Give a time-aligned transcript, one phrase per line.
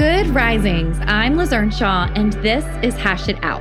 [0.00, 0.96] Good risings.
[1.02, 3.60] I'm Liz Earnshaw, and this is Hash It Out.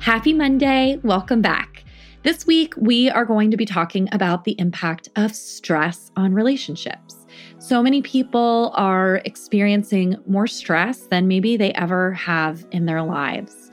[0.00, 1.00] Happy Monday.
[1.02, 1.84] Welcome back.
[2.24, 7.24] This week, we are going to be talking about the impact of stress on relationships.
[7.58, 13.70] So many people are experiencing more stress than maybe they ever have in their lives.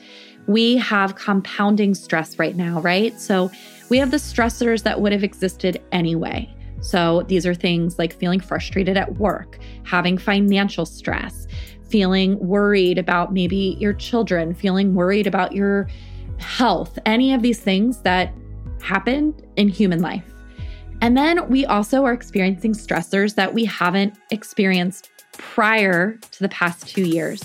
[0.48, 3.20] We have compounding stress right now, right?
[3.20, 3.52] So
[3.90, 6.55] we have the stressors that would have existed anyway.
[6.82, 11.48] So these are things like feeling frustrated at work, having financial stress,
[11.90, 15.88] feeling worried about maybe your children, feeling worried about your
[16.38, 18.34] health, any of these things that
[18.82, 20.32] happen in human life.
[21.02, 26.88] And then we also are experiencing stressors that we haven't experienced prior to the past
[26.88, 27.44] two years.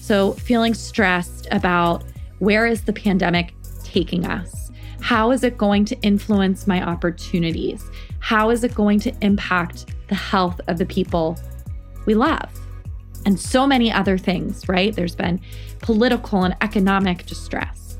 [0.00, 2.04] So, feeling stressed about
[2.38, 4.61] where is the pandemic taking us?
[5.02, 7.90] How is it going to influence my opportunities?
[8.20, 11.36] How is it going to impact the health of the people
[12.06, 12.48] we love?
[13.26, 14.94] And so many other things, right?
[14.94, 15.40] There's been
[15.80, 17.98] political and economic distress.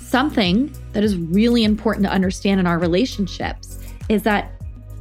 [0.00, 3.78] Something that is really important to understand in our relationships
[4.08, 4.52] is that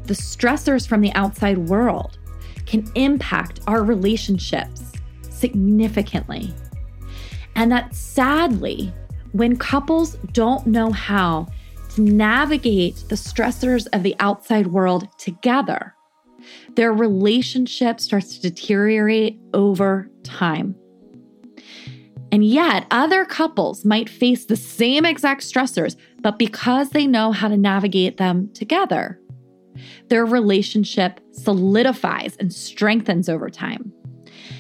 [0.06, 2.18] the stressors from the outside world
[2.66, 6.54] can impact our relationships significantly.
[7.56, 8.94] And that sadly,
[9.38, 11.48] when couples don't know how
[11.94, 15.94] to navigate the stressors of the outside world together,
[16.76, 20.76] their relationship starts to deteriorate over time.
[22.32, 27.48] And yet, other couples might face the same exact stressors, but because they know how
[27.48, 29.20] to navigate them together,
[30.10, 33.94] their relationship solidifies and strengthens over time.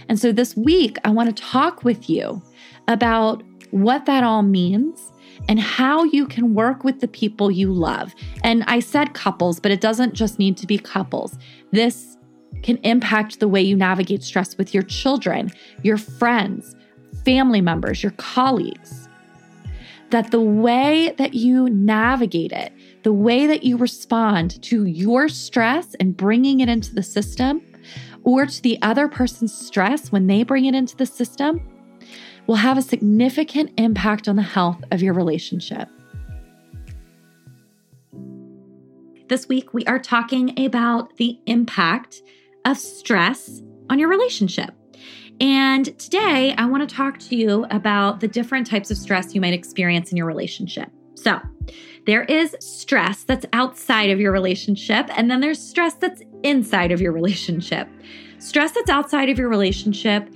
[0.07, 2.41] And so, this week, I want to talk with you
[2.87, 5.11] about what that all means
[5.47, 8.13] and how you can work with the people you love.
[8.43, 11.37] And I said couples, but it doesn't just need to be couples.
[11.71, 12.17] This
[12.63, 15.51] can impact the way you navigate stress with your children,
[15.83, 16.75] your friends,
[17.23, 19.07] family members, your colleagues.
[20.09, 22.73] That the way that you navigate it,
[23.03, 27.61] the way that you respond to your stress and bringing it into the system,
[28.23, 31.61] or to the other person's stress when they bring it into the system,
[32.47, 35.89] will have a significant impact on the health of your relationship.
[39.27, 42.21] This week, we are talking about the impact
[42.63, 44.73] of stress on your relationship.
[45.41, 49.41] And today, I want to talk to you about the different types of stress you
[49.41, 50.89] might experience in your relationship.
[51.15, 51.39] So,
[52.05, 57.01] there is stress that's outside of your relationship, and then there's stress that's inside of
[57.01, 57.89] your relationship.
[58.39, 60.29] Stress that's outside of your relationship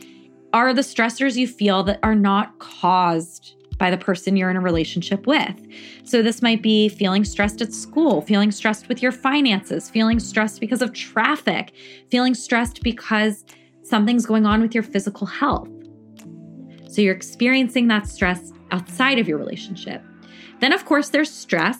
[0.53, 4.61] are the stressors you feel that are not caused by the person you're in a
[4.61, 5.55] relationship with.
[6.03, 10.59] So, this might be feeling stressed at school, feeling stressed with your finances, feeling stressed
[10.59, 11.73] because of traffic,
[12.11, 13.43] feeling stressed because
[13.81, 15.67] something's going on with your physical health.
[16.87, 20.03] So, you're experiencing that stress outside of your relationship.
[20.59, 21.79] Then, of course, there's stress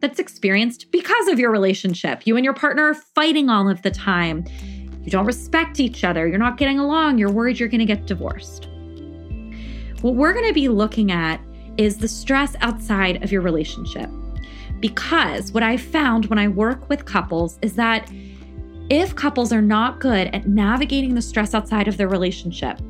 [0.00, 2.24] that's experienced because of your relationship.
[2.24, 4.44] You and your partner are fighting all of the time.
[5.02, 6.26] You don't respect each other.
[6.26, 7.18] You're not getting along.
[7.18, 8.68] You're worried you're going to get divorced.
[10.00, 11.40] What we're going to be looking at
[11.76, 14.10] is the stress outside of your relationship.
[14.80, 18.10] Because what I found when I work with couples is that
[18.90, 22.80] if couples are not good at navigating the stress outside of their relationship,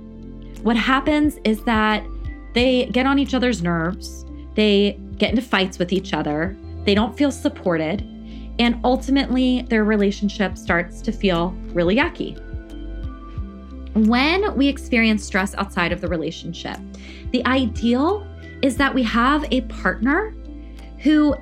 [0.62, 2.04] what happens is that
[2.54, 4.24] they get on each other's nerves,
[4.54, 8.00] they get into fights with each other, they don't feel supported,
[8.58, 12.38] and ultimately, their relationship starts to feel really yucky.
[14.06, 16.78] When we experience stress outside of the relationship,
[17.30, 18.26] the ideal
[18.62, 20.34] is that we have a partner
[21.00, 21.34] who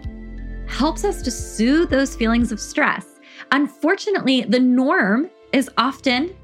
[0.66, 3.06] helps us to soothe those feelings of stress.
[3.52, 6.34] Unfortunately, the norm is often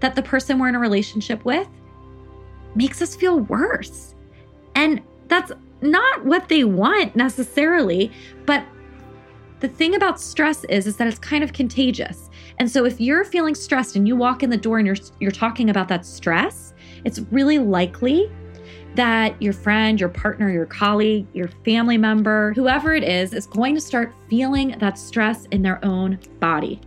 [0.00, 1.68] that the person we're in a relationship with
[2.74, 4.14] makes us feel worse.
[4.74, 8.12] And that's not what they want necessarily,
[8.44, 8.64] but
[9.60, 12.30] the thing about stress is is that it's kind of contagious.
[12.58, 15.30] And so if you're feeling stressed and you walk in the door and you're you're
[15.30, 16.74] talking about that stress,
[17.04, 18.30] it's really likely
[18.96, 23.74] that your friend, your partner, your colleague, your family member, whoever it is, is going
[23.74, 26.80] to start feeling that stress in their own body.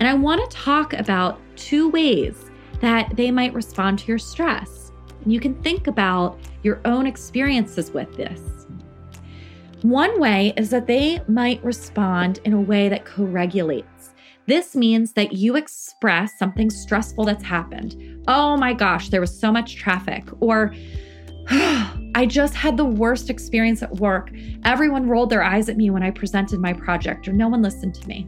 [0.00, 2.50] And I want to talk about two ways
[2.80, 4.92] that they might respond to your stress.
[5.24, 8.67] And you can think about your own experiences with this.
[9.82, 14.14] One way is that they might respond in a way that co regulates.
[14.46, 18.24] This means that you express something stressful that's happened.
[18.26, 20.24] Oh my gosh, there was so much traffic.
[20.40, 20.74] Or,
[21.50, 24.32] I just had the worst experience at work.
[24.64, 27.94] Everyone rolled their eyes at me when I presented my project, or no one listened
[27.96, 28.26] to me.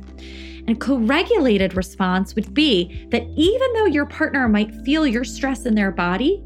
[0.68, 5.66] And co regulated response would be that even though your partner might feel your stress
[5.66, 6.44] in their body,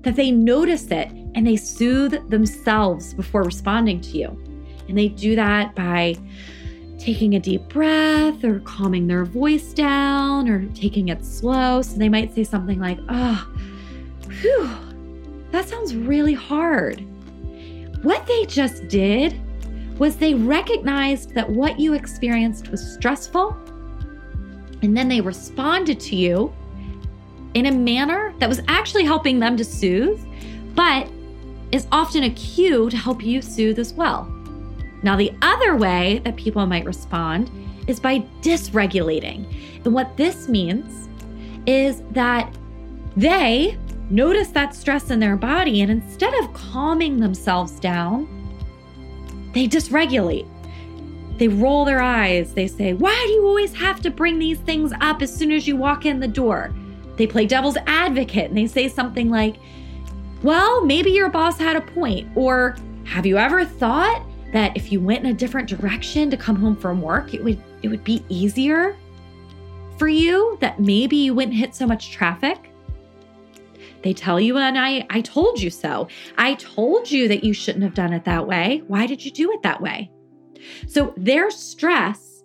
[0.00, 4.28] that they notice it and they soothe themselves before responding to you.
[4.88, 6.16] And they do that by
[6.98, 11.82] taking a deep breath or calming their voice down or taking it slow.
[11.82, 14.70] So they might say something like, ah, oh, whew,
[15.50, 17.00] that sounds really hard.
[18.02, 19.40] What they just did
[19.98, 23.56] was they recognized that what you experienced was stressful
[24.82, 26.52] and then they responded to you
[27.54, 30.20] in a manner that was actually helping them to soothe,
[30.74, 31.08] but
[31.72, 34.30] is often a cue to help you soothe as well.
[35.02, 37.50] Now, the other way that people might respond
[37.88, 39.44] is by dysregulating.
[39.84, 41.08] And what this means
[41.66, 42.54] is that
[43.16, 43.76] they
[44.10, 48.28] notice that stress in their body, and instead of calming themselves down,
[49.54, 50.46] they dysregulate.
[51.38, 52.54] They roll their eyes.
[52.54, 55.66] They say, Why do you always have to bring these things up as soon as
[55.66, 56.72] you walk in the door?
[57.16, 59.56] They play devil's advocate and they say something like,
[60.42, 62.28] Well, maybe your boss had a point.
[62.34, 66.56] Or have you ever thought that if you went in a different direction to come
[66.56, 68.96] home from work, it would it would be easier
[69.98, 72.70] for you that maybe you wouldn't hit so much traffic?
[74.02, 76.08] They tell you, and I, I told you so.
[76.36, 78.82] I told you that you shouldn't have done it that way.
[78.88, 80.10] Why did you do it that way?
[80.88, 82.42] So their stress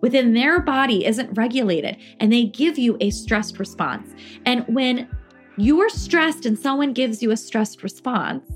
[0.00, 4.12] within their body isn't regulated, and they give you a stressed response.
[4.46, 5.08] And when
[5.60, 8.50] you're stressed and someone gives you a stressed response,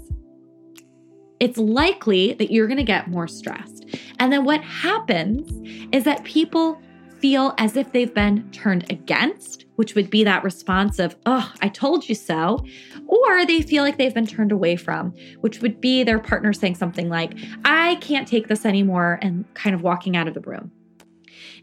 [1.41, 3.85] it's likely that you're going to get more stressed.
[4.19, 5.53] And then what happens
[5.93, 6.81] is that people
[7.19, 11.69] feel as if they've been turned against, which would be that response of, oh, I
[11.69, 12.65] told you so.
[13.07, 16.75] Or they feel like they've been turned away from, which would be their partner saying
[16.77, 17.33] something like,
[17.65, 20.71] I can't take this anymore, and kind of walking out of the room.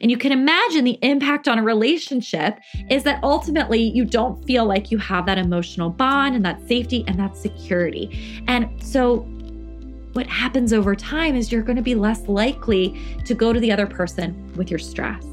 [0.02, 2.60] And you can imagine the impact on a relationship
[2.90, 7.04] is that ultimately you don't feel like you have that emotional bond and that safety
[7.08, 8.44] and that security.
[8.48, 9.20] And so
[10.14, 13.72] what happens over time is you're going to be less likely to go to the
[13.72, 15.24] other person with your stress.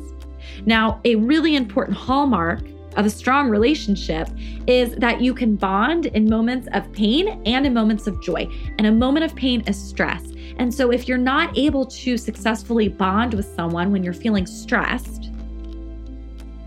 [0.67, 2.61] Now, a really important hallmark
[2.99, 4.29] of a strong relationship
[4.67, 8.47] is that you can bond in moments of pain and in moments of joy.
[8.77, 10.33] And a moment of pain is stress.
[10.59, 15.31] And so, if you're not able to successfully bond with someone when you're feeling stressed,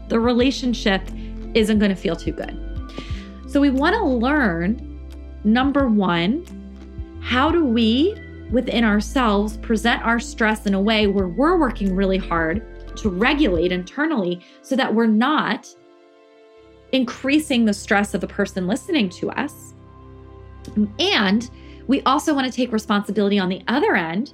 [0.07, 1.01] the relationship
[1.53, 2.57] isn't going to feel too good.
[3.47, 4.87] So, we want to learn
[5.43, 6.45] number one,
[7.21, 8.15] how do we
[8.51, 13.71] within ourselves present our stress in a way where we're working really hard to regulate
[13.71, 15.67] internally so that we're not
[16.91, 19.73] increasing the stress of the person listening to us.
[20.99, 21.49] And
[21.87, 24.33] we also want to take responsibility on the other end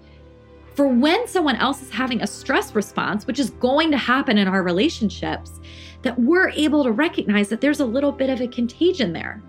[0.75, 4.47] for when someone else is having a stress response, which is going to happen in
[4.47, 5.59] our relationships,
[6.03, 9.41] that we're able to recognize that there's a little bit of a contagion there.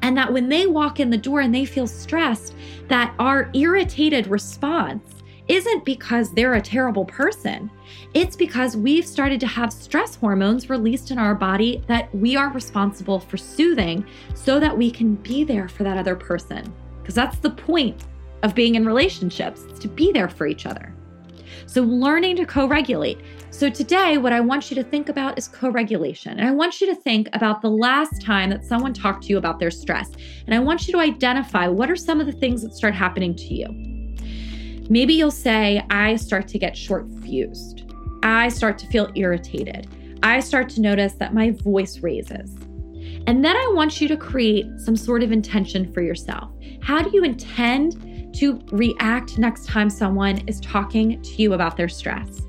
[0.00, 2.54] And that when they walk in the door and they feel stressed,
[2.88, 5.19] that our irritated response
[5.50, 7.68] isn't because they're a terrible person.
[8.14, 12.50] It's because we've started to have stress hormones released in our body that we are
[12.50, 16.72] responsible for soothing so that we can be there for that other person.
[17.02, 18.04] Because that's the point
[18.44, 20.94] of being in relationships, to be there for each other.
[21.66, 23.18] So, learning to co regulate.
[23.50, 26.38] So, today, what I want you to think about is co regulation.
[26.38, 29.38] And I want you to think about the last time that someone talked to you
[29.38, 30.10] about their stress.
[30.46, 33.34] And I want you to identify what are some of the things that start happening
[33.34, 33.89] to you.
[34.90, 37.84] Maybe you'll say, I start to get short fused.
[38.24, 39.86] I start to feel irritated.
[40.24, 42.56] I start to notice that my voice raises.
[43.28, 46.50] And then I want you to create some sort of intention for yourself.
[46.82, 51.88] How do you intend to react next time someone is talking to you about their
[51.88, 52.42] stress?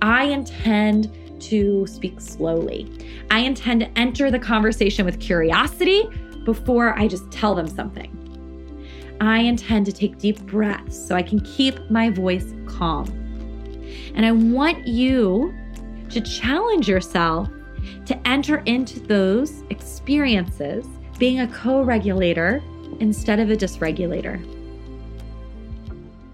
[0.00, 2.88] I intend to speak slowly.
[3.32, 6.04] I intend to enter the conversation with curiosity
[6.44, 8.21] before I just tell them something.
[9.22, 13.06] I intend to take deep breaths so I can keep my voice calm.
[14.16, 15.54] And I want you
[16.10, 17.48] to challenge yourself
[18.06, 20.84] to enter into those experiences
[21.20, 22.60] being a co regulator
[22.98, 24.44] instead of a dysregulator.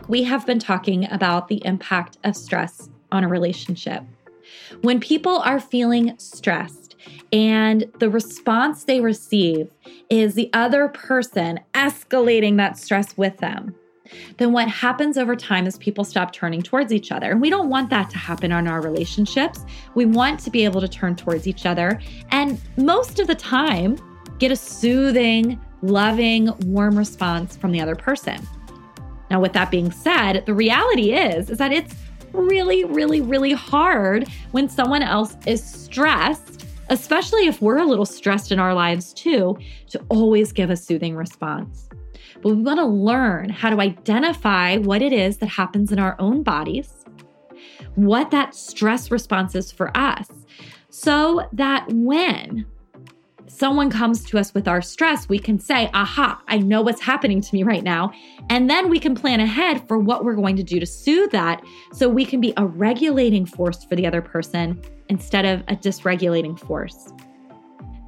[0.09, 4.03] We have been talking about the impact of stress on a relationship.
[4.81, 6.78] When people are feeling stressed
[7.33, 9.71] and the response they receive
[10.11, 13.75] is the other person escalating that stress with them,
[14.39, 17.31] then what happens over time is people stop turning towards each other.
[17.31, 19.65] And we don't want that to happen in our relationships.
[19.95, 22.01] We want to be able to turn towards each other.
[22.31, 23.99] And most of the time,
[24.39, 28.47] get a soothing, loving, warm response from the other person.
[29.31, 31.95] Now, with that being said, the reality is, is that it's
[32.33, 36.58] really, really, really hard when someone else is stressed,
[36.89, 39.57] especially if we're a little stressed in our lives too,
[39.89, 41.89] to always give a soothing response.
[42.43, 46.17] But we want to learn how to identify what it is that happens in our
[46.19, 47.05] own bodies,
[47.97, 50.29] what that stress response is for us,
[50.91, 52.65] so that when
[53.47, 57.41] someone comes to us with our stress, we can say, aha, I know what's happening
[57.41, 58.13] to me right now.
[58.51, 61.65] And then we can plan ahead for what we're going to do to soothe that
[61.93, 66.59] so we can be a regulating force for the other person instead of a dysregulating
[66.59, 67.13] force.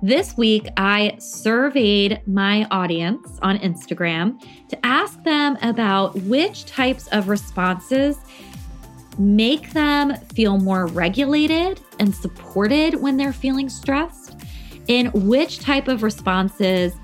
[0.02, 7.28] This week, I surveyed my audience on Instagram to ask them about which types of
[7.28, 8.16] responses
[9.18, 14.36] make them feel more regulated and supported when they're feeling stressed
[14.88, 16.94] and which type of responses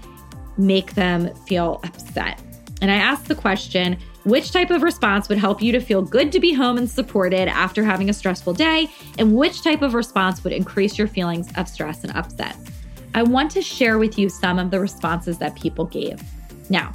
[0.56, 2.40] make them feel upset.
[2.80, 6.32] And I asked the question which type of response would help you to feel good
[6.32, 8.88] to be home and supported after having a stressful day?
[9.18, 12.56] And which type of response would increase your feelings of stress and upset?
[13.14, 16.20] I want to share with you some of the responses that people gave.
[16.68, 16.92] Now,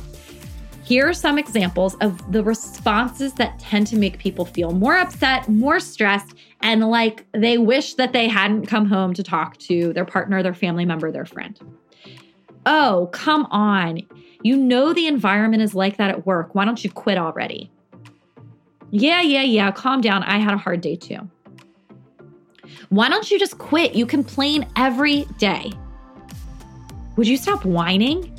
[0.84, 5.48] here are some examples of the responses that tend to make people feel more upset,
[5.48, 10.04] more stressed, and like they wish that they hadn't come home to talk to their
[10.04, 11.58] partner, their family member, their friend.
[12.66, 14.02] Oh, come on.
[14.44, 16.56] You know the environment is like that at work.
[16.56, 17.72] Why don't you quit already?
[18.90, 19.72] Yeah, yeah, yeah.
[19.72, 20.24] Calm down.
[20.24, 21.20] I had a hard day too.
[22.90, 23.96] Why don't you just quit?
[23.96, 25.72] You complain every day.
[27.16, 28.38] Would you stop whining?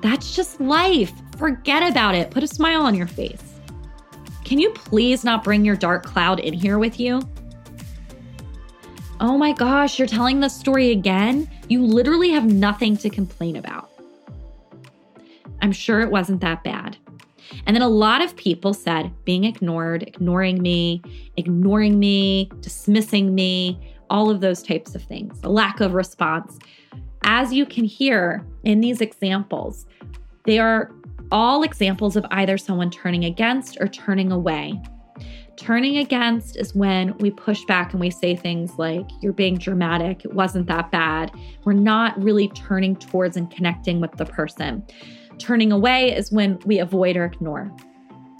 [0.00, 1.12] That's just life.
[1.38, 2.30] Forget about it.
[2.30, 3.42] Put a smile on your face.
[4.44, 7.20] Can you please not bring your dark cloud in here with you?
[9.20, 11.50] Oh my gosh, you're telling the story again?
[11.68, 13.90] You literally have nothing to complain about.
[15.64, 16.98] I'm sure it wasn't that bad.
[17.66, 21.00] And then a lot of people said being ignored, ignoring me,
[21.38, 23.80] ignoring me, dismissing me,
[24.10, 26.58] all of those types of things, a lack of response.
[27.22, 29.86] As you can hear in these examples,
[30.44, 30.92] they are
[31.32, 34.78] all examples of either someone turning against or turning away.
[35.56, 40.26] Turning against is when we push back and we say things like, You're being dramatic.
[40.26, 41.32] It wasn't that bad.
[41.64, 44.84] We're not really turning towards and connecting with the person.
[45.38, 47.70] Turning away is when we avoid or ignore.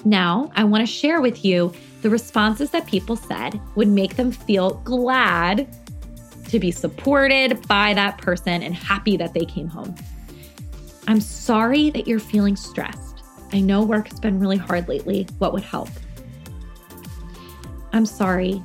[0.04, 1.72] Now, I want to share with you
[2.02, 5.66] the responses that people said would make them feel glad
[6.48, 9.94] to be supported by that person and happy that they came home.
[11.08, 13.22] I'm sorry that you're feeling stressed.
[13.52, 15.26] I know work has been really hard lately.
[15.38, 15.88] What would help?
[17.92, 18.62] I'm sorry.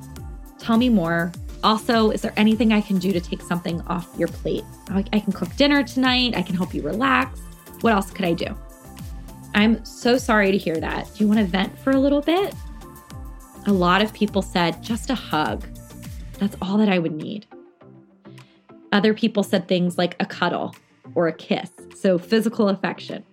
[0.58, 1.32] Tell me more.
[1.64, 4.64] Also, is there anything I can do to take something off your plate?
[4.90, 6.36] I, can cook dinner tonight.
[6.36, 7.40] I can help you relax.
[7.82, 8.58] What else could I do?
[9.56, 11.10] I'm so sorry to hear that.
[11.14, 12.54] Do you want to vent for a little bit?
[13.66, 15.66] A lot of people said just a hug.
[16.40, 17.46] That's all that I would need.
[18.92, 20.76] Other people said things like a cuddle
[21.16, 23.24] or a kiss, so physical affection.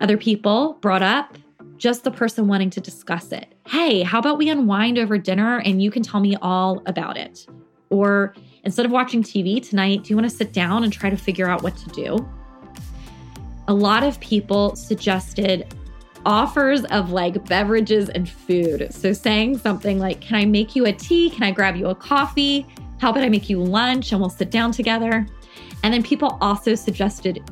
[0.00, 1.36] Other people brought up
[1.76, 3.54] just the person wanting to discuss it.
[3.66, 7.46] Hey, how about we unwind over dinner and you can tell me all about it?
[7.90, 11.16] Or instead of watching TV tonight, do you want to sit down and try to
[11.16, 12.28] figure out what to do?
[13.68, 15.74] A lot of people suggested
[16.26, 18.92] offers of like beverages and food.
[18.92, 21.30] So saying something like, Can I make you a tea?
[21.30, 22.66] Can I grab you a coffee?
[23.00, 25.26] How about I make you lunch and we'll sit down together?
[25.82, 27.42] And then people also suggested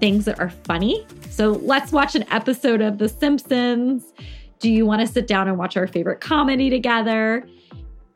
[0.00, 1.06] things that are funny.
[1.30, 4.12] So let's watch an episode of The Simpsons.
[4.58, 7.46] Do you want to sit down and watch our favorite comedy together?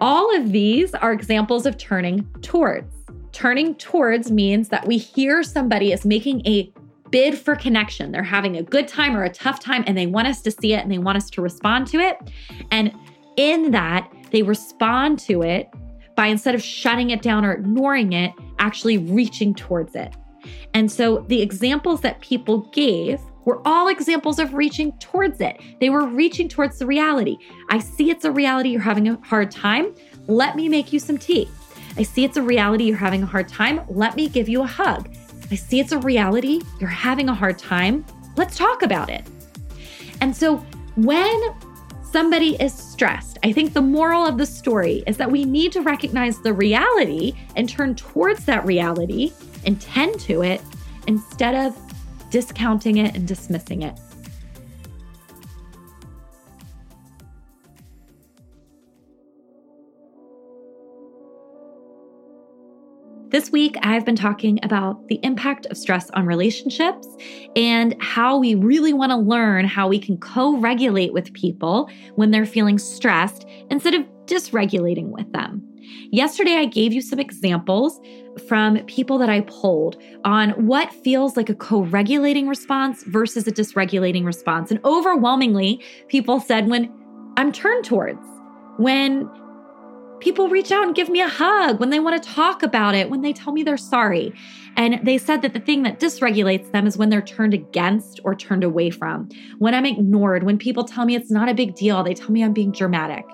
[0.01, 2.95] All of these are examples of turning towards.
[3.33, 6.73] Turning towards means that we hear somebody is making a
[7.11, 8.13] bid for connection.
[8.13, 10.75] They're having a good time or a tough time, and they want us to see
[10.75, 12.19] it and they want us to respond to it.
[12.71, 12.93] And
[13.37, 15.69] in that, they respond to it
[16.17, 20.15] by instead of shutting it down or ignoring it, actually reaching towards it.
[20.75, 25.61] And so the examples that people gave were all examples of reaching towards it.
[25.81, 27.39] They were reaching towards the reality.
[27.71, 28.71] I see it's a reality.
[28.71, 29.95] You're having a hard time.
[30.27, 31.49] Let me make you some tea.
[31.97, 33.81] I see it's a reality you're having a hard time.
[33.89, 35.09] Let me give you a hug.
[35.51, 38.05] I see it's a reality you're having a hard time.
[38.37, 39.27] Let's talk about it.
[40.21, 40.59] And so
[40.97, 41.41] when
[42.11, 45.81] somebody is stressed, I think the moral of the story is that we need to
[45.81, 49.33] recognize the reality and turn towards that reality
[49.65, 50.61] and tend to it
[51.07, 51.77] instead of
[52.31, 53.99] discounting it and dismissing it.
[63.31, 67.07] This week, I've been talking about the impact of stress on relationships
[67.55, 72.31] and how we really want to learn how we can co regulate with people when
[72.31, 75.63] they're feeling stressed instead of dysregulating with them.
[76.11, 78.01] Yesterday, I gave you some examples
[78.49, 83.53] from people that I polled on what feels like a co regulating response versus a
[83.53, 84.71] dysregulating response.
[84.71, 86.91] And overwhelmingly, people said when
[87.37, 88.27] I'm turned towards,
[88.79, 89.29] when
[90.21, 93.11] People reach out and give me a hug when they want to talk about it,
[93.11, 94.33] when they tell me they're sorry.
[94.77, 98.35] And they said that the thing that dysregulates them is when they're turned against or
[98.35, 102.03] turned away from, when I'm ignored, when people tell me it's not a big deal,
[102.03, 103.25] they tell me I'm being dramatic.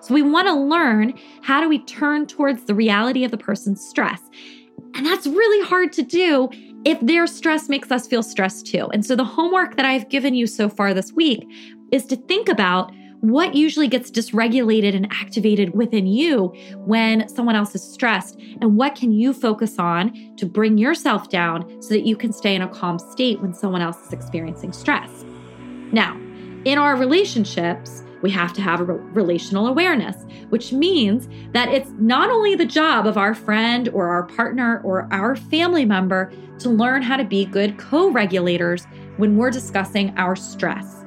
[0.00, 3.80] So we want to learn how do we turn towards the reality of the person's
[3.80, 4.20] stress.
[4.94, 6.48] And that's really hard to do
[6.84, 8.88] if their stress makes us feel stressed too.
[8.92, 11.46] And so the homework that I've given you so far this week
[11.92, 17.74] is to think about what usually gets dysregulated and activated within you when someone else
[17.74, 18.38] is stressed?
[18.60, 22.54] And what can you focus on to bring yourself down so that you can stay
[22.54, 25.24] in a calm state when someone else is experiencing stress?
[25.92, 26.18] Now,
[26.64, 30.16] in our relationships, we have to have a relational awareness,
[30.50, 35.08] which means that it's not only the job of our friend or our partner or
[35.10, 38.86] our family member to learn how to be good co regulators
[39.16, 40.99] when we're discussing our stress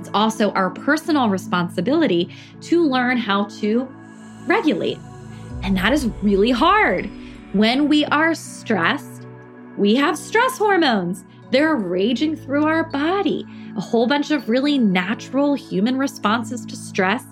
[0.00, 3.86] it's also our personal responsibility to learn how to
[4.46, 4.96] regulate.
[5.62, 7.10] And that is really hard.
[7.52, 9.26] When we are stressed,
[9.76, 11.26] we have stress hormones.
[11.50, 13.44] They're raging through our body.
[13.76, 17.24] A whole bunch of really natural human responses to stress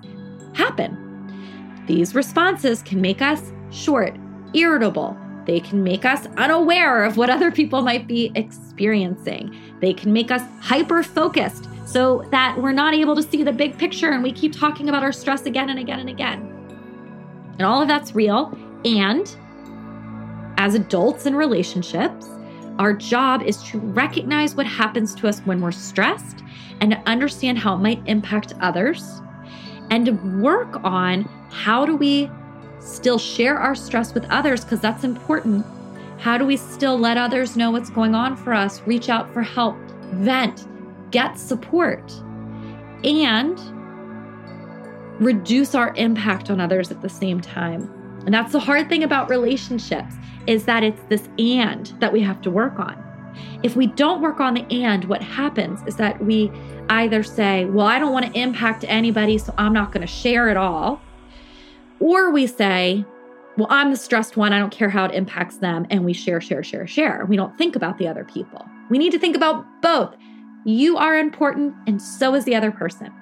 [0.53, 1.85] happen.
[1.87, 4.15] These responses can make us short,
[4.53, 5.17] irritable.
[5.47, 9.57] They can make us unaware of what other people might be experiencing.
[9.81, 13.79] They can make us hyper focused so that we're not able to see the big
[13.79, 16.41] picture and we keep talking about our stress again and again and again.
[17.53, 18.57] And all of that's real.
[18.85, 19.35] And
[20.59, 22.29] as adults in relationships,
[22.79, 26.45] our job is to recognize what happens to us when we're stressed
[26.83, 29.23] and to understand how it might impact others
[29.91, 32.31] and to work on how do we
[32.81, 35.65] still share our stress with others because that's important.
[36.19, 39.41] How do we still let others know what's going on for us, reach out for
[39.41, 39.77] help,
[40.13, 40.67] vent,
[41.11, 42.13] get support
[43.05, 43.59] and
[45.21, 47.93] reduce our impact on others at the same time.
[48.25, 50.15] And that's the hard thing about relationships
[50.47, 53.05] is that it's this and that we have to work on.
[53.63, 56.51] If we don't work on the and, what happens is that we
[56.89, 60.49] either say, Well, I don't want to impact anybody, so I'm not going to share
[60.49, 61.01] at all.
[62.01, 63.05] Or we say,
[63.57, 64.53] Well, I'm the stressed one.
[64.53, 65.87] I don't care how it impacts them.
[65.91, 67.27] And we share, share, share, share.
[67.29, 68.65] We don't think about the other people.
[68.91, 70.17] We need to think about both.
[70.65, 73.13] You are important, and so is the other person.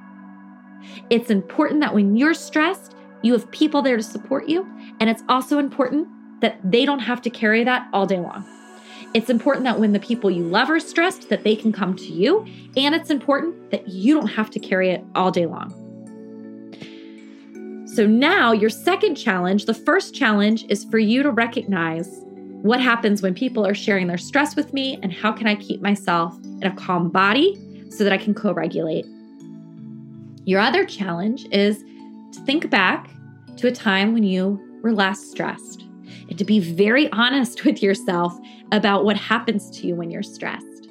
[1.10, 4.66] It's important that when you're stressed, you have people there to support you.
[5.00, 6.08] And it's also important
[6.40, 8.44] that they don't have to carry that all day long.
[9.14, 12.04] It's important that when the people you love are stressed, that they can come to
[12.04, 12.46] you.
[12.76, 15.82] And it's important that you don't have to carry it all day long.
[17.86, 22.25] So now, your second challenge, the first challenge is for you to recognize
[22.66, 25.80] what happens when people are sharing their stress with me and how can I keep
[25.80, 29.06] myself in a calm body so that I can co regulate.
[30.44, 31.82] Your other challenge is
[32.32, 33.08] to think back
[33.56, 35.82] to a time when you were last stressed
[36.28, 38.36] and to be very honest with yourself
[38.72, 40.88] about what happens to you when you're stressed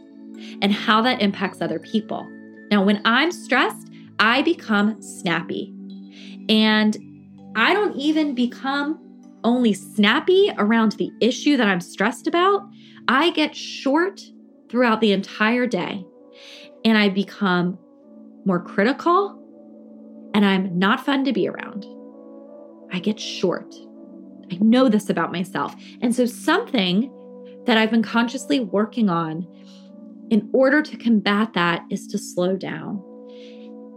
[0.61, 2.27] and how that impacts other people.
[2.71, 5.73] Now, when I'm stressed, I become snappy
[6.47, 6.97] and
[7.55, 8.99] I don't even become
[9.45, 12.67] only snappy around the issue that I'm stressed about.
[13.07, 14.19] I get short
[14.69, 16.05] throughout the entire day.
[16.83, 17.79] And I become
[18.45, 19.41] more critical
[20.33, 21.85] and I'm not fun to be around.
[22.91, 23.73] I get short.
[24.51, 25.73] I know this about myself.
[26.01, 27.11] And so, something
[27.65, 29.47] that I've been consciously working on
[30.29, 33.01] in order to combat that is to slow down.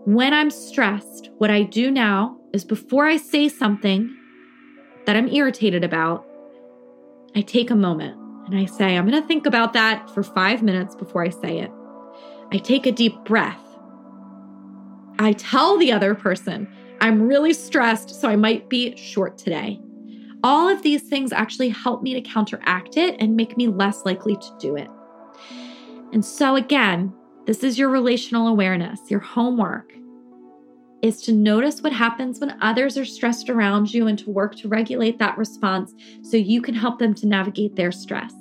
[0.06, 4.17] When I'm stressed, what I do now is before I say something
[5.08, 6.26] that I'm irritated about,
[7.34, 8.14] I take a moment
[8.46, 11.60] and I say, I'm going to think about that for five minutes before I say
[11.60, 11.70] it.
[12.52, 13.62] I take a deep breath.
[15.18, 19.80] I tell the other person, I'm really stressed, so I might be short today.
[20.44, 24.36] All of these things actually help me to counteract it and make me less likely
[24.36, 24.90] to do it.
[26.12, 27.14] And so, again,
[27.46, 29.90] this is your relational awareness, your homework
[31.02, 34.68] is to notice what happens when others are stressed around you and to work to
[34.68, 38.32] regulate that response so you can help them to navigate their stress.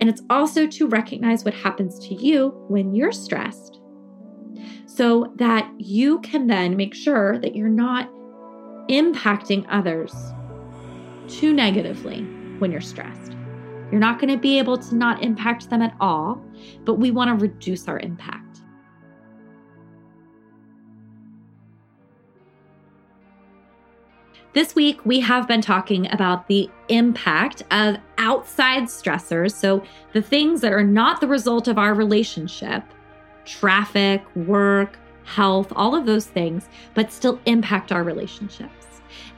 [0.00, 3.80] And it's also to recognize what happens to you when you're stressed
[4.86, 8.10] so that you can then make sure that you're not
[8.88, 10.12] impacting others
[11.28, 12.22] too negatively
[12.58, 13.36] when you're stressed.
[13.90, 16.42] You're not going to be able to not impact them at all,
[16.84, 18.49] but we want to reduce our impact.
[24.52, 29.54] This week, we have been talking about the impact of outside stressors.
[29.54, 32.82] So, the things that are not the result of our relationship,
[33.44, 38.86] traffic, work, health, all of those things, but still impact our relationships.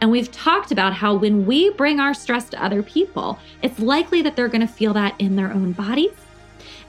[0.00, 4.22] And we've talked about how when we bring our stress to other people, it's likely
[4.22, 6.16] that they're going to feel that in their own bodies.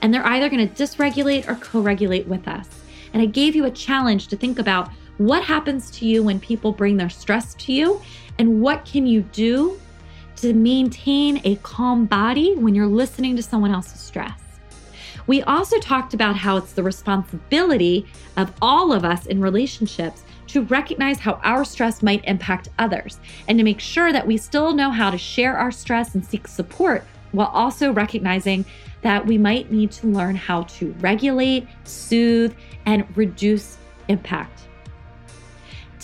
[0.00, 2.70] And they're either going to dysregulate or co regulate with us.
[3.12, 6.72] And I gave you a challenge to think about what happens to you when people
[6.72, 8.00] bring their stress to you?
[8.38, 9.80] And what can you do
[10.36, 14.40] to maintain a calm body when you're listening to someone else's stress?
[15.26, 20.62] We also talked about how it's the responsibility of all of us in relationships to
[20.62, 24.90] recognize how our stress might impact others and to make sure that we still know
[24.90, 28.64] how to share our stress and seek support while also recognizing
[29.02, 32.54] that we might need to learn how to regulate, soothe,
[32.86, 34.53] and reduce impact.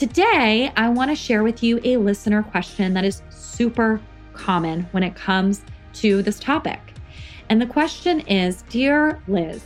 [0.01, 4.01] Today, I want to share with you a listener question that is super
[4.33, 5.61] common when it comes
[5.93, 6.81] to this topic.
[7.51, 9.63] And the question is Dear Liz,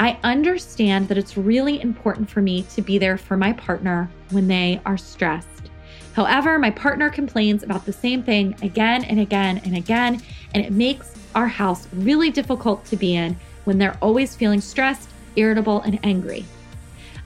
[0.00, 4.48] I understand that it's really important for me to be there for my partner when
[4.48, 5.70] they are stressed.
[6.14, 10.20] However, my partner complains about the same thing again and again and again,
[10.54, 15.08] and it makes our house really difficult to be in when they're always feeling stressed,
[15.36, 16.44] irritable, and angry.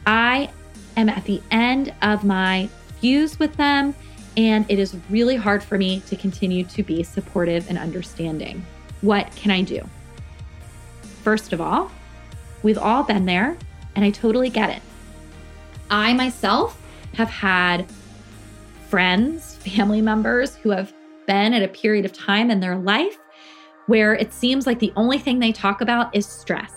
[0.06, 0.50] I
[0.96, 2.68] am at the end of my
[3.00, 3.94] fuse with them,
[4.36, 8.64] and it is really hard for me to continue to be supportive and understanding.
[9.00, 9.82] What can I do?
[11.22, 11.90] First of all,
[12.62, 13.56] we've all been there,
[13.94, 14.82] and I totally get it.
[15.90, 16.80] I myself
[17.14, 17.86] have had
[18.88, 20.92] friends, family members who have
[21.26, 23.18] been at a period of time in their life
[23.86, 26.72] where it seems like the only thing they talk about is stress.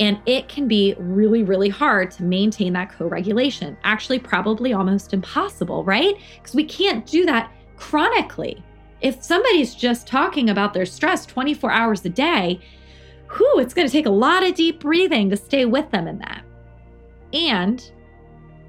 [0.00, 3.76] And it can be really, really hard to maintain that co regulation.
[3.84, 6.14] Actually, probably almost impossible, right?
[6.36, 8.64] Because we can't do that chronically.
[9.02, 12.60] If somebody's just talking about their stress 24 hours a day,
[13.36, 16.18] whew, it's going to take a lot of deep breathing to stay with them in
[16.18, 16.44] that.
[17.34, 17.90] And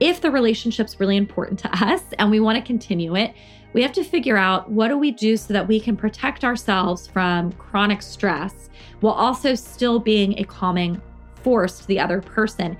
[0.01, 3.33] if the relationship's really important to us and we want to continue it,
[3.73, 7.07] we have to figure out what do we do so that we can protect ourselves
[7.07, 11.01] from chronic stress while also still being a calming
[11.43, 12.77] force to the other person.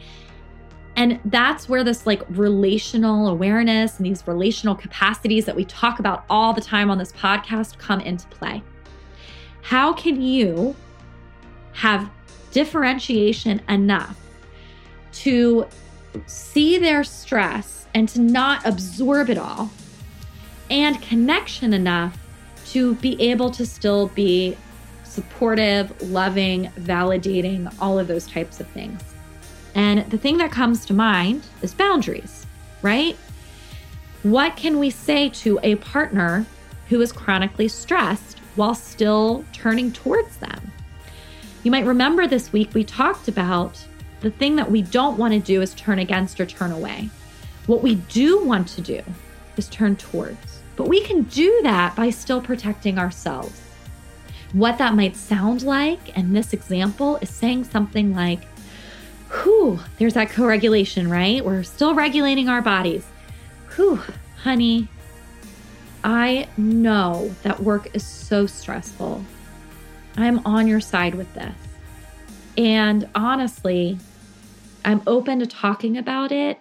[0.95, 6.26] And that's where this like relational awareness and these relational capacities that we talk about
[6.30, 8.62] all the time on this podcast come into play.
[9.62, 10.76] How can you
[11.74, 12.10] have
[12.52, 14.17] differentiation enough
[15.13, 15.65] to
[16.26, 19.69] see their stress and to not absorb it all,
[20.69, 22.17] and connection enough
[22.67, 24.58] to be able to still be
[25.12, 29.02] supportive, loving, validating, all of those types of things.
[29.76, 32.45] And the thing that comes to mind is boundaries,
[32.82, 33.17] right?
[34.24, 36.45] What can we say to a partner
[36.88, 40.71] who is chronically stressed while still turning towards them?
[41.63, 43.84] You might remember this week we talked about
[44.21, 47.10] the thing that we don't want to do is turn against or turn away.
[47.67, 49.02] What we do want to do
[49.58, 50.60] is turn towards.
[50.78, 53.61] But we can do that by still protecting ourselves
[54.54, 56.16] what that might sound like.
[56.18, 58.42] And this example is saying something like,
[59.44, 61.44] Whew, there's that co regulation, right?
[61.44, 63.06] We're still regulating our bodies.
[63.76, 64.02] Whew,
[64.44, 64.90] honey,
[66.04, 69.24] I know that work is so stressful.
[70.18, 71.56] I'm on your side with this.
[72.58, 73.98] And honestly,
[74.84, 76.60] I'm open to talking about it.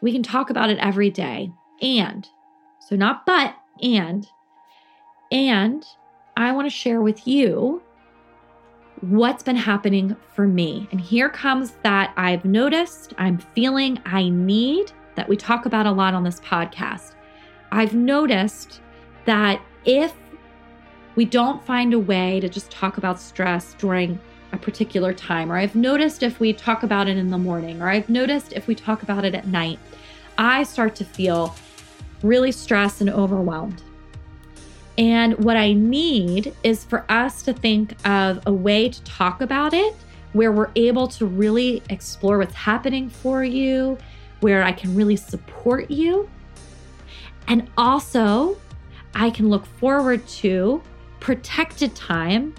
[0.00, 1.50] We can talk about it every day.
[1.80, 2.28] And,
[2.88, 4.28] so not but, and,
[5.32, 5.84] and
[6.36, 7.82] I want to share with you
[9.00, 10.88] what's been happening for me.
[10.92, 15.92] And here comes that I've noticed, I'm feeling, I need that we talk about a
[15.92, 17.14] lot on this podcast.
[17.70, 18.80] I've noticed
[19.24, 20.14] that if
[21.16, 24.18] we don't find a way to just talk about stress during
[24.52, 27.88] a particular time, or I've noticed if we talk about it in the morning, or
[27.88, 29.78] I've noticed if we talk about it at night,
[30.38, 31.54] I start to feel
[32.22, 33.82] really stressed and overwhelmed.
[34.98, 39.72] And what I need is for us to think of a way to talk about
[39.72, 39.94] it
[40.32, 43.98] where we're able to really explore what's happening for you,
[44.40, 46.28] where I can really support you.
[47.48, 48.56] And also,
[49.14, 50.82] I can look forward to
[51.20, 52.54] protected time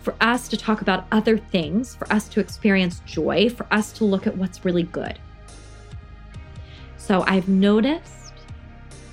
[0.00, 4.04] for us to talk about other things, for us to experience joy, for us to
[4.04, 5.18] look at what's really good.
[6.98, 8.34] So I've noticed,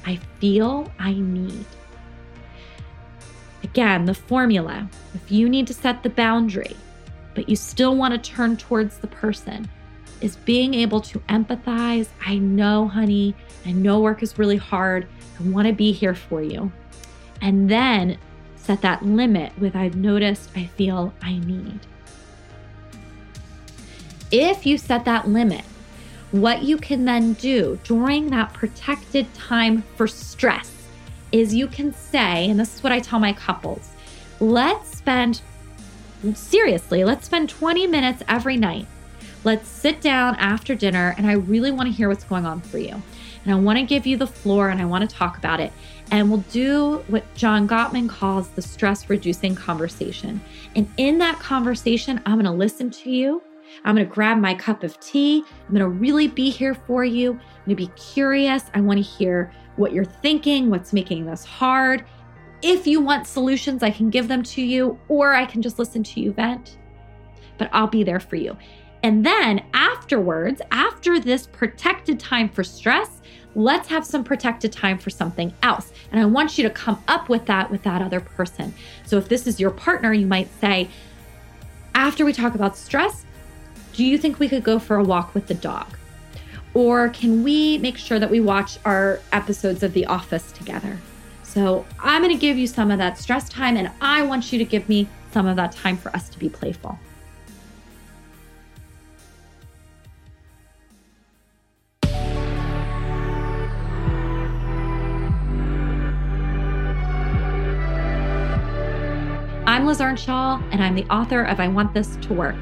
[0.05, 1.65] I feel, I need.
[3.63, 6.75] Again, the formula if you need to set the boundary,
[7.35, 9.69] but you still want to turn towards the person,
[10.21, 12.07] is being able to empathize.
[12.25, 15.07] I know, honey, I know work is really hard.
[15.39, 16.71] I want to be here for you.
[17.41, 18.17] And then
[18.55, 21.79] set that limit with I've noticed, I feel, I need.
[24.31, 25.65] If you set that limit,
[26.31, 30.80] what you can then do during that protected time for stress
[31.31, 33.89] is you can say, and this is what I tell my couples
[34.39, 35.41] let's spend,
[36.33, 38.87] seriously, let's spend 20 minutes every night.
[39.43, 42.79] Let's sit down after dinner, and I really want to hear what's going on for
[42.79, 43.01] you.
[43.43, 45.73] And I want to give you the floor and I want to talk about it.
[46.11, 50.41] And we'll do what John Gottman calls the stress reducing conversation.
[50.75, 53.41] And in that conversation, I'm going to listen to you.
[53.83, 55.43] I'm going to grab my cup of tea.
[55.67, 57.31] I'm going to really be here for you.
[57.31, 58.63] I'm going to be curious.
[58.73, 62.05] I want to hear what you're thinking, what's making this hard.
[62.61, 66.03] If you want solutions, I can give them to you, or I can just listen
[66.03, 66.77] to you vent.
[67.57, 68.57] But I'll be there for you.
[69.03, 73.21] And then afterwards, after this protected time for stress,
[73.55, 75.91] let's have some protected time for something else.
[76.11, 78.73] And I want you to come up with that with that other person.
[79.05, 80.89] So if this is your partner, you might say,
[81.95, 83.25] after we talk about stress,
[83.93, 85.97] do you think we could go for a walk with the dog?
[86.73, 90.97] Or can we make sure that we watch our episodes of The Office together?
[91.43, 94.59] So I'm going to give you some of that stress time, and I want you
[94.59, 96.97] to give me some of that time for us to be playful.
[109.67, 112.55] I'm Liz Earnshaw, and I'm the author of I Want This to Work.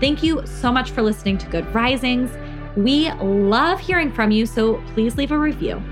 [0.00, 2.30] Thank you so much for listening to Good Risings.
[2.76, 5.82] We love hearing from you, so please leave a review.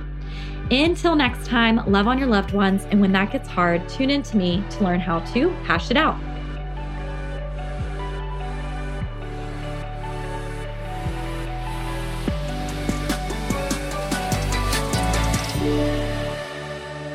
[0.71, 4.23] Until next time, love on your loved ones, and when that gets hard, tune in
[4.25, 6.17] to me to learn how to hash it out.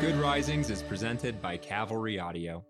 [0.00, 2.64] Good Risings is presented by Cavalry Audio.